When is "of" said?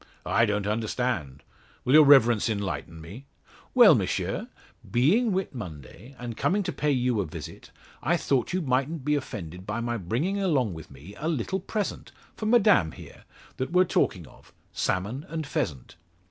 14.25-14.51